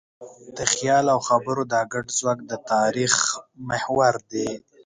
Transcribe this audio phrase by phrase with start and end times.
[0.57, 3.13] د خیال او خبرو دا ګډ ځواک د تاریخ
[3.69, 4.49] محور دی.